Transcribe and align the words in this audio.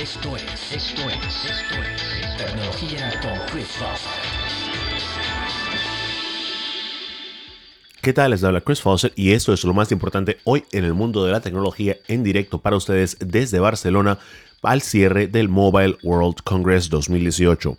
Esto 0.00 0.36
es, 0.36 0.44
esto 0.72 1.02
es, 1.10 1.44
esto 1.44 1.74
es 1.74 2.36
Tecnología 2.36 3.20
con 3.20 3.32
Chris 3.50 3.66
Foster. 3.66 4.12
¿Qué 8.00 8.12
tal? 8.12 8.30
Les 8.30 8.44
habla 8.44 8.60
Chris 8.60 8.80
Fawcett 8.80 9.12
y 9.18 9.32
esto 9.32 9.52
es 9.52 9.64
lo 9.64 9.74
más 9.74 9.90
importante 9.90 10.38
hoy 10.44 10.62
en 10.70 10.84
el 10.84 10.94
mundo 10.94 11.24
de 11.24 11.32
la 11.32 11.40
tecnología 11.40 11.96
en 12.06 12.22
directo 12.22 12.60
para 12.60 12.76
ustedes 12.76 13.16
desde 13.18 13.58
Barcelona 13.58 14.20
al 14.62 14.82
cierre 14.82 15.26
del 15.26 15.48
Mobile 15.48 15.98
World 16.04 16.44
Congress 16.44 16.88
2018. 16.90 17.76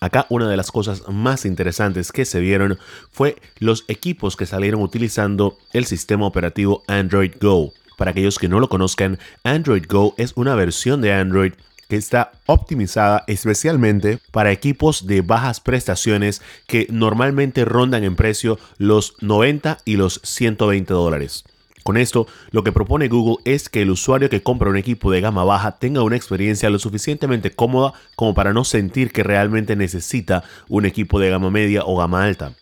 Acá 0.00 0.24
una 0.30 0.48
de 0.48 0.56
las 0.56 0.72
cosas 0.72 1.06
más 1.06 1.44
interesantes 1.44 2.12
que 2.12 2.24
se 2.24 2.40
vieron 2.40 2.78
fue 3.10 3.36
los 3.58 3.84
equipos 3.88 4.36
que 4.36 4.46
salieron 4.46 4.80
utilizando 4.80 5.58
el 5.74 5.84
sistema 5.84 6.26
operativo 6.26 6.82
Android 6.86 7.32
Go. 7.38 7.74
Para 7.98 8.12
aquellos 8.12 8.38
que 8.38 8.48
no 8.48 8.60
lo 8.60 8.68
conozcan, 8.68 9.18
Android 9.42 9.84
Go 9.88 10.14
es 10.18 10.32
una 10.36 10.54
versión 10.54 11.00
de 11.00 11.12
Android 11.12 11.54
que 11.88 11.96
está 11.96 12.30
optimizada 12.46 13.24
especialmente 13.26 14.20
para 14.30 14.52
equipos 14.52 15.08
de 15.08 15.20
bajas 15.20 15.58
prestaciones 15.58 16.40
que 16.68 16.86
normalmente 16.90 17.64
rondan 17.64 18.04
en 18.04 18.14
precio 18.14 18.56
los 18.76 19.14
90 19.20 19.78
y 19.84 19.96
los 19.96 20.20
120 20.22 20.94
dólares. 20.94 21.42
Con 21.82 21.96
esto, 21.96 22.28
lo 22.52 22.62
que 22.62 22.70
propone 22.70 23.08
Google 23.08 23.42
es 23.44 23.68
que 23.68 23.82
el 23.82 23.90
usuario 23.90 24.30
que 24.30 24.44
compra 24.44 24.70
un 24.70 24.76
equipo 24.76 25.10
de 25.10 25.20
gama 25.20 25.42
baja 25.42 25.80
tenga 25.80 26.04
una 26.04 26.14
experiencia 26.14 26.70
lo 26.70 26.78
suficientemente 26.78 27.50
cómoda 27.50 27.94
como 28.14 28.32
para 28.32 28.52
no 28.52 28.62
sentir 28.62 29.10
que 29.10 29.24
realmente 29.24 29.74
necesita 29.74 30.44
un 30.68 30.86
equipo 30.86 31.18
de 31.18 31.30
gama 31.30 31.50
media 31.50 31.82
o 31.84 31.96
gama 31.96 32.22
alta. 32.22 32.52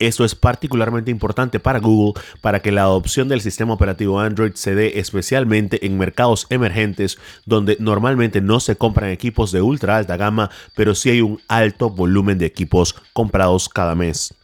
Esto 0.00 0.24
es 0.24 0.34
particularmente 0.34 1.10
importante 1.10 1.60
para 1.60 1.78
Google 1.78 2.20
para 2.40 2.60
que 2.60 2.72
la 2.72 2.82
adopción 2.82 3.28
del 3.28 3.42
sistema 3.42 3.74
operativo 3.74 4.18
Android 4.18 4.52
se 4.54 4.74
dé 4.74 4.98
especialmente 4.98 5.86
en 5.86 5.98
mercados 5.98 6.46
emergentes 6.48 7.18
donde 7.44 7.76
normalmente 7.78 8.40
no 8.40 8.60
se 8.60 8.76
compran 8.76 9.10
equipos 9.10 9.52
de 9.52 9.60
ultra 9.60 9.98
alta 9.98 10.16
gama, 10.16 10.50
pero 10.74 10.94
sí 10.94 11.10
hay 11.10 11.20
un 11.20 11.38
alto 11.48 11.90
volumen 11.90 12.38
de 12.38 12.46
equipos 12.46 12.96
comprados 13.12 13.68
cada 13.68 13.94
mes. 13.94 14.34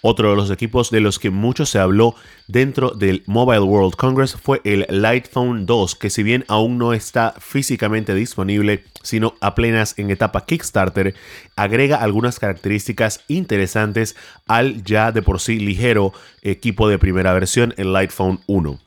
Otro 0.00 0.30
de 0.30 0.36
los 0.36 0.50
equipos 0.50 0.90
de 0.90 1.00
los 1.00 1.18
que 1.18 1.30
mucho 1.30 1.66
se 1.66 1.78
habló 1.78 2.14
dentro 2.46 2.90
del 2.90 3.22
Mobile 3.26 3.60
World 3.60 3.96
Congress 3.96 4.36
fue 4.36 4.60
el 4.64 4.86
Lightphone 4.88 5.66
2, 5.66 5.96
que 5.96 6.10
si 6.10 6.22
bien 6.22 6.44
aún 6.48 6.78
no 6.78 6.92
está 6.92 7.34
físicamente 7.38 8.14
disponible, 8.14 8.84
sino 9.02 9.34
apenas 9.40 9.98
en 9.98 10.10
etapa 10.10 10.44
Kickstarter, 10.44 11.14
agrega 11.56 11.96
algunas 11.96 12.38
características 12.38 13.24
interesantes 13.28 14.14
al 14.46 14.84
ya 14.84 15.10
de 15.10 15.22
por 15.22 15.40
sí 15.40 15.58
ligero 15.58 16.12
equipo 16.42 16.88
de 16.88 16.98
primera 16.98 17.32
versión, 17.32 17.74
el 17.76 17.92
Lightphone 17.92 18.40
1. 18.46 18.78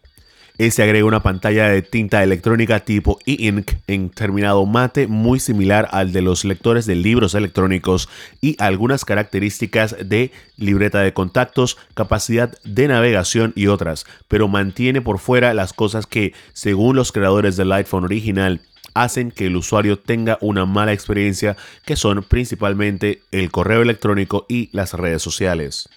Este 0.61 0.83
agrega 0.83 1.05
una 1.05 1.23
pantalla 1.23 1.69
de 1.69 1.81
tinta 1.81 2.21
electrónica 2.21 2.81
tipo 2.81 3.17
e-ink 3.25 3.71
en 3.87 4.11
terminado 4.11 4.63
mate 4.67 5.07
muy 5.07 5.39
similar 5.39 5.89
al 5.91 6.13
de 6.13 6.21
los 6.21 6.45
lectores 6.45 6.85
de 6.85 6.93
libros 6.93 7.33
electrónicos 7.33 8.07
y 8.41 8.55
algunas 8.61 9.03
características 9.03 9.95
de 10.05 10.31
libreta 10.57 10.99
de 10.99 11.13
contactos, 11.13 11.79
capacidad 11.95 12.55
de 12.63 12.87
navegación 12.87 13.53
y 13.55 13.65
otras, 13.65 14.05
pero 14.27 14.47
mantiene 14.47 15.01
por 15.01 15.17
fuera 15.17 15.55
las 15.55 15.73
cosas 15.73 16.05
que, 16.05 16.35
según 16.53 16.95
los 16.95 17.11
creadores 17.11 17.57
del 17.57 17.71
iPhone 17.71 18.03
original, 18.03 18.61
hacen 18.93 19.31
que 19.31 19.47
el 19.47 19.55
usuario 19.55 19.97
tenga 19.97 20.37
una 20.41 20.67
mala 20.67 20.93
experiencia, 20.93 21.57
que 21.87 21.95
son 21.95 22.21
principalmente 22.21 23.23
el 23.31 23.49
correo 23.49 23.81
electrónico 23.81 24.45
y 24.47 24.69
las 24.73 24.93
redes 24.93 25.23
sociales. 25.23 25.89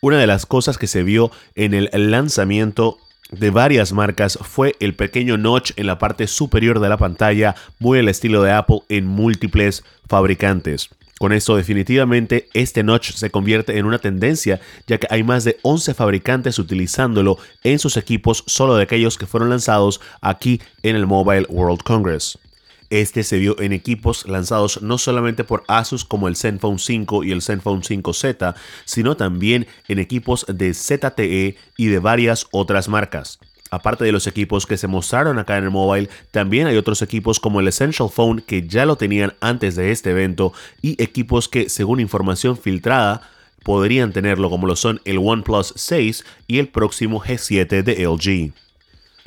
Una 0.00 0.20
de 0.20 0.28
las 0.28 0.46
cosas 0.46 0.78
que 0.78 0.86
se 0.86 1.02
vio 1.02 1.32
en 1.56 1.74
el 1.74 1.90
lanzamiento 2.12 2.98
de 3.30 3.50
varias 3.50 3.92
marcas 3.92 4.38
fue 4.40 4.74
el 4.80 4.94
pequeño 4.94 5.36
notch 5.36 5.72
en 5.76 5.86
la 5.86 5.98
parte 5.98 6.26
superior 6.26 6.80
de 6.80 6.88
la 6.88 6.96
pantalla, 6.96 7.54
muy 7.78 7.98
al 7.98 8.08
estilo 8.08 8.42
de 8.42 8.52
Apple 8.52 8.80
en 8.88 9.06
múltiples 9.06 9.84
fabricantes. 10.08 10.90
Con 11.18 11.32
esto 11.32 11.56
definitivamente 11.56 12.48
este 12.54 12.84
notch 12.84 13.10
se 13.10 13.30
convierte 13.30 13.76
en 13.76 13.86
una 13.86 13.98
tendencia 13.98 14.60
ya 14.86 14.98
que 14.98 15.08
hay 15.10 15.24
más 15.24 15.42
de 15.42 15.58
11 15.62 15.94
fabricantes 15.94 16.58
utilizándolo 16.60 17.38
en 17.64 17.80
sus 17.80 17.96
equipos 17.96 18.44
solo 18.46 18.76
de 18.76 18.84
aquellos 18.84 19.18
que 19.18 19.26
fueron 19.26 19.50
lanzados 19.50 20.00
aquí 20.20 20.60
en 20.84 20.94
el 20.94 21.06
Mobile 21.06 21.46
World 21.48 21.82
Congress. 21.82 22.38
Este 22.90 23.22
se 23.22 23.38
vio 23.38 23.60
en 23.60 23.72
equipos 23.72 24.26
lanzados 24.26 24.80
no 24.82 24.96
solamente 24.96 25.44
por 25.44 25.64
Asus 25.68 26.04
como 26.04 26.26
el 26.28 26.36
Zenfone 26.36 26.78
5 26.78 27.24
y 27.24 27.32
el 27.32 27.42
Zenfone 27.42 27.82
5Z, 27.82 28.54
sino 28.84 29.16
también 29.16 29.66
en 29.88 29.98
equipos 29.98 30.46
de 30.48 30.72
ZTE 30.72 31.56
y 31.76 31.86
de 31.86 31.98
varias 31.98 32.46
otras 32.50 32.88
marcas. 32.88 33.38
Aparte 33.70 34.04
de 34.04 34.12
los 34.12 34.26
equipos 34.26 34.64
que 34.64 34.78
se 34.78 34.86
mostraron 34.86 35.38
acá 35.38 35.58
en 35.58 35.64
el 35.64 35.70
mobile, 35.70 36.08
también 36.30 36.66
hay 36.66 36.78
otros 36.78 37.02
equipos 37.02 37.38
como 37.38 37.60
el 37.60 37.68
Essential 37.68 38.08
Phone 38.08 38.40
que 38.40 38.66
ya 38.66 38.86
lo 38.86 38.96
tenían 38.96 39.34
antes 39.40 39.76
de 39.76 39.90
este 39.90 40.10
evento 40.10 40.54
y 40.80 41.02
equipos 41.02 41.48
que 41.48 41.68
según 41.68 42.00
información 42.00 42.56
filtrada 42.56 43.28
podrían 43.64 44.12
tenerlo 44.14 44.48
como 44.48 44.66
lo 44.66 44.76
son 44.76 45.02
el 45.04 45.18
OnePlus 45.18 45.74
6 45.76 46.24
y 46.46 46.58
el 46.58 46.68
próximo 46.68 47.20
G7 47.20 47.82
de 47.82 48.06
LG. 48.06 48.67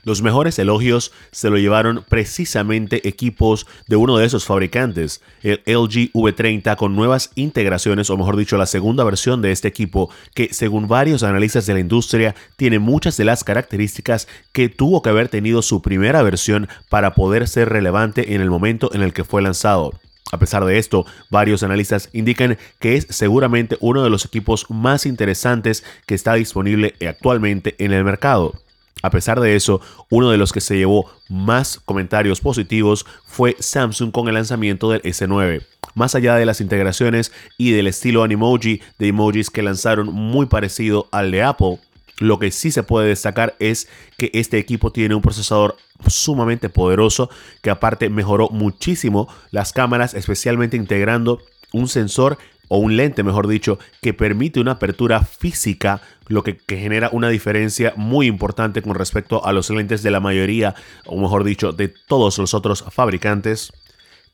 Los 0.04 0.24
mejores 0.24 0.58
elogios 0.58 1.12
se 1.32 1.52
lo 1.52 1.58
llevaron 1.58 2.04
precisamente 2.10 3.08
equipos 3.08 3.68
de 3.88 3.98
uno 3.98 4.18
de 4.18 4.26
esos 4.26 4.46
fabricantes, 4.46 5.22
el 5.44 5.62
LG 5.68 6.12
V30 6.14 6.76
con 6.76 6.96
nuevas 6.96 7.30
integraciones, 7.36 8.10
o 8.10 8.18
mejor 8.18 8.36
dicho, 8.36 8.58
la 8.58 8.66
segunda 8.66 9.04
versión 9.04 9.44
de 9.44 9.52
este 9.52 9.68
equipo, 9.68 10.10
que 10.34 10.54
según 10.54 10.88
varios 10.88 11.22
analistas 11.22 11.68
de 11.68 11.76
la 11.76 11.80
industria 11.80 12.36
tiene 12.56 12.80
muchas 12.80 13.16
de 13.18 13.26
las 13.26 13.44
características 13.44 14.28
que 14.52 14.70
tuvo 14.70 15.04
que 15.04 15.10
haber 15.10 15.30
tenido 15.30 15.62
su 15.62 15.84
primera 15.84 16.24
versión 16.24 16.68
para 16.90 17.14
poder 17.14 17.48
ser 17.48 17.70
relevante 17.70 18.34
en 18.34 18.42
el 18.42 18.50
momento 18.50 18.90
en 18.94 19.04
el 19.04 19.14
que 19.14 19.24
fue 19.24 19.44
lanzado. 19.44 19.94
A 20.32 20.40
pesar 20.40 20.66
de 20.66 20.80
esto, 20.80 21.06
varios 21.30 21.62
analistas 21.62 22.10
indican 22.14 22.58
que 22.80 22.96
es 22.96 23.06
seguramente 23.10 23.78
uno 23.82 24.04
de 24.04 24.10
los 24.10 24.26
equipos 24.26 24.66
más 24.70 25.06
interesantes 25.06 25.84
que 26.06 26.16
está 26.16 26.34
disponible 26.36 26.96
actualmente 27.06 27.76
en 27.80 27.92
el 27.92 28.04
mercado. 28.04 28.56
A 29.02 29.10
pesar 29.10 29.40
de 29.40 29.56
eso, 29.56 29.82
uno 30.10 30.30
de 30.32 30.38
los 30.38 30.52
que 30.52 30.62
se 30.62 30.78
llevó 30.78 31.10
más 31.30 31.80
comentarios 31.86 32.42
positivos 32.42 33.06
fue 33.26 33.56
Samsung 33.60 34.12
con 34.12 34.28
el 34.28 34.36
lanzamiento 34.36 34.92
del 34.92 35.02
S9. 35.04 35.66
Más 35.96 36.16
allá 36.16 36.36
de 36.36 36.46
las 36.46 36.62
integraciones 36.62 37.32
y 37.58 37.72
del 37.72 37.88
estilo 37.88 38.24
Animoji 38.24 38.82
de 38.98 39.08
emojis 39.08 39.50
que 39.50 39.62
lanzaron 39.62 40.14
muy 40.14 40.46
parecido 40.46 41.08
al 41.12 41.32
de 41.32 41.44
Apple, 41.44 41.80
lo 42.20 42.38
que 42.38 42.52
sí 42.52 42.72
se 42.72 42.84
puede 42.84 43.08
destacar 43.08 43.56
es 43.60 43.88
que 44.18 44.30
este 44.34 44.60
equipo 44.60 44.92
tiene 44.92 45.16
un 45.16 45.22
procesador 45.22 45.76
sumamente 46.08 46.70
poderoso 46.70 47.30
que 47.62 47.72
aparte 47.72 48.10
mejoró 48.10 48.50
muchísimo 48.50 49.28
las 49.50 49.74
cámaras, 49.74 50.14
especialmente 50.14 50.78
integrando 50.78 51.42
un 51.74 51.88
sensor 51.88 52.38
o 52.74 52.78
un 52.78 52.96
lente, 52.96 53.22
mejor 53.22 53.50
dicho, 53.50 53.80
que 54.02 54.14
permite 54.14 54.62
una 54.62 54.72
apertura 54.72 55.26
física, 55.26 56.02
lo 56.30 56.42
que, 56.42 56.58
genera 56.70 57.10
una 57.12 57.28
diferencia 57.28 57.94
muy 57.98 58.28
importante 58.28 58.82
con 58.82 58.96
respecto 58.96 59.46
a 59.46 59.52
los 59.52 59.70
lentes 59.70 60.04
de 60.04 60.12
la 60.12 60.22
mayoría, 60.22 60.74
o 61.06 61.20
mejor 61.20 61.44
dicho, 61.44 61.74
de 61.74 61.90
todos 61.90 62.38
los 62.38 62.54
otros 62.54 62.86
fabricantes 62.90 63.74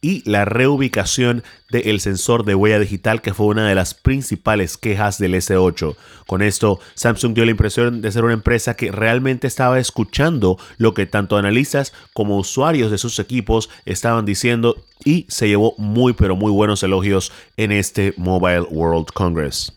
y 0.02 0.28
la 0.30 0.46
reubicación 0.46 1.44
del 1.70 2.00
sensor 2.00 2.46
de 2.46 2.56
huella 2.56 2.80
digital 2.80 3.22
que 3.22 3.34
fue 3.34 3.48
una 3.48 3.68
de 3.68 3.76
las 3.76 3.94
principales 3.94 4.78
quejas 4.78 5.18
del 5.18 5.34
S8. 5.34 5.96
Con 6.28 6.42
esto, 6.42 6.80
Samsung 6.94 7.34
dio 7.34 7.46
la 7.46 7.52
impresión 7.52 8.02
de 8.02 8.12
ser 8.12 8.24
una 8.24 8.34
empresa 8.34 8.76
que 8.76 8.92
realmente 8.92 9.48
estaba 9.48 9.80
escuchando 9.80 10.58
lo 10.78 10.94
que 10.94 11.06
tanto 11.06 11.38
analistas 11.38 11.94
como 12.14 12.38
usuarios 12.38 12.92
de 12.92 12.98
sus 12.98 13.20
equipos 13.20 13.70
estaban 13.86 14.26
diciendo 14.26 14.84
y 15.04 15.26
se 15.30 15.48
llevó 15.48 15.74
muy 15.78 16.14
pero 16.14 16.36
muy 16.36 16.52
buenos 16.52 16.84
elogios 16.84 17.32
en 17.58 17.72
este 17.72 18.14
Mobile 18.18 18.68
World 18.70 19.08
Congress. 19.14 19.74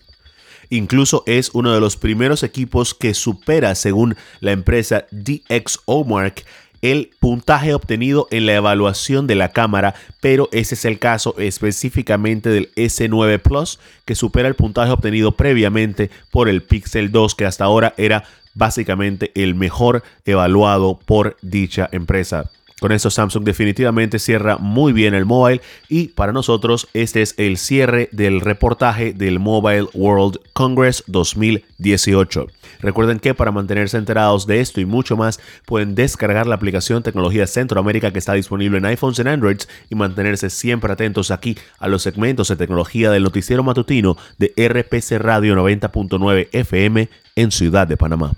Incluso 0.73 1.25
es 1.27 1.51
uno 1.53 1.75
de 1.75 1.81
los 1.81 1.97
primeros 1.97 2.45
equipos 2.45 2.95
que 2.95 3.13
supera, 3.13 3.75
según 3.75 4.17
la 4.39 4.53
empresa 4.53 5.07
DxOMark, 5.11 6.45
el 6.83 7.11
puntaje 7.19 7.75
obtenido 7.75 8.27
en 8.31 8.47
la 8.47 8.55
evaluación 8.55 9.27
de 9.27 9.35
la 9.35 9.51
cámara, 9.51 9.95
pero 10.21 10.49
ese 10.53 10.75
es 10.75 10.85
el 10.85 10.99
caso 10.99 11.35
específicamente 11.39 12.49
del 12.49 12.71
S9 12.75 13.41
Plus, 13.41 13.79
que 14.05 14.15
supera 14.15 14.49
el 14.49 14.55
puntaje 14.55 14.93
obtenido 14.93 15.33
previamente 15.33 16.11
por 16.31 16.49
el 16.49 16.63
Pixel 16.63 17.11
2, 17.11 17.35
que 17.35 17.47
hasta 17.47 17.65
ahora 17.65 17.95
era 17.97 18.25
básicamente 18.55 19.31
el 19.35 19.55
mejor 19.55 20.03
evaluado 20.25 20.99
por 21.05 21.37
dicha 21.43 21.89
empresa. 21.93 22.51
Con 22.81 22.93
esto 22.93 23.11
Samsung 23.11 23.45
definitivamente 23.45 24.19
cierra 24.19 24.57
muy 24.57 24.93
bien 24.93 25.13
el 25.13 25.27
mobile 25.27 25.61
y 25.89 26.09
para 26.09 26.33
nosotros 26.33 26.89
este 26.95 27.21
es 27.21 27.35
el 27.37 27.59
cierre 27.59 28.09
del 28.11 28.41
reportaje 28.41 29.13
del 29.13 29.39
Mobile 29.39 29.87
World 29.93 30.41
Congress 30.55 31.05
2018. 31.07 32.47
Recuerden 32.81 33.21
que 33.21 33.35
para 33.35 33.53
mantenerse 33.53 33.99
enterados 33.99 34.47
de 34.47 34.61
esto 34.61 34.81
y 34.81 34.87
mucho 34.87 35.17
más 35.17 35.41
pueden 35.67 35.95
descargar 35.95 36.47
la 36.47 36.55
aplicación 36.55 37.03
Tecnología 37.03 37.47
Centroamérica 37.47 38.13
que 38.13 38.19
está 38.19 38.33
disponible 38.33 38.79
en 38.79 38.87
iPhones 38.87 39.19
y 39.19 39.29
Androids 39.29 39.69
y 39.91 39.95
mantenerse 39.95 40.49
siempre 40.49 40.91
atentos 40.91 41.31
aquí 41.31 41.59
a 41.79 41.89
los 41.89 42.03
segmentos 42.03 42.49
de 42.49 42.57
tecnología 42.57 43.11
del 43.11 43.25
noticiero 43.25 43.63
matutino 43.63 44.17
de 44.39 44.55
RPC 44.57 45.19
Radio 45.19 45.55
90.9 45.55 46.49
FM 46.53 47.11
en 47.37 47.51
Ciudad 47.51 47.87
de 47.87 47.99
Panamá. 47.99 48.33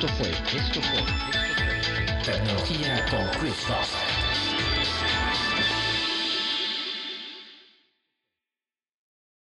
Esto 0.00 0.14
fue, 0.14 0.30
esto 0.30 0.48
fue, 0.56 0.58
esto 0.60 0.80
fue. 0.80 2.22
Tecnología 2.24 3.04
con 3.10 3.28
Chris 3.38 3.54
Foster. 3.56 4.19